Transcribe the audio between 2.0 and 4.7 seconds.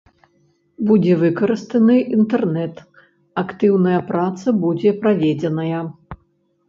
інтэрнэт, актыўная праца